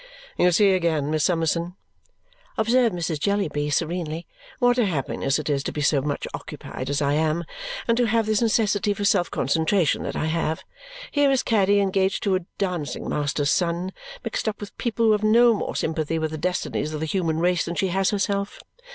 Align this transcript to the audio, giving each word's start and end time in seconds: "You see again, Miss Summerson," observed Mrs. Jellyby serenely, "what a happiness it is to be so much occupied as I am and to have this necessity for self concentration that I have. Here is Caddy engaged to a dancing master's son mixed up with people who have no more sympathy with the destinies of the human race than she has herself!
"You 0.35 0.51
see 0.51 0.71
again, 0.73 1.11
Miss 1.11 1.25
Summerson," 1.25 1.75
observed 2.57 2.95
Mrs. 2.95 3.19
Jellyby 3.19 3.69
serenely, 3.69 4.25
"what 4.57 4.79
a 4.79 4.87
happiness 4.87 5.37
it 5.37 5.47
is 5.47 5.61
to 5.65 5.71
be 5.71 5.81
so 5.81 6.01
much 6.01 6.27
occupied 6.33 6.89
as 6.89 7.03
I 7.03 7.13
am 7.13 7.45
and 7.87 7.95
to 7.97 8.05
have 8.07 8.25
this 8.25 8.41
necessity 8.41 8.95
for 8.95 9.05
self 9.05 9.29
concentration 9.29 10.01
that 10.01 10.15
I 10.15 10.25
have. 10.25 10.63
Here 11.11 11.29
is 11.29 11.43
Caddy 11.43 11.79
engaged 11.79 12.23
to 12.23 12.33
a 12.35 12.47
dancing 12.57 13.07
master's 13.07 13.51
son 13.51 13.91
mixed 14.23 14.49
up 14.49 14.59
with 14.59 14.75
people 14.79 15.05
who 15.05 15.11
have 15.11 15.21
no 15.23 15.53
more 15.53 15.75
sympathy 15.75 16.17
with 16.17 16.31
the 16.31 16.37
destinies 16.39 16.95
of 16.95 16.99
the 16.99 17.05
human 17.05 17.37
race 17.37 17.63
than 17.65 17.75
she 17.75 17.89
has 17.89 18.09
herself! 18.09 18.59